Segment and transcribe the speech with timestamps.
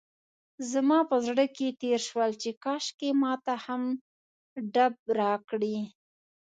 [0.71, 3.83] زما په زړه کې تېر شول چې کاشکې ماته هم
[4.73, 5.77] ډب راکړي.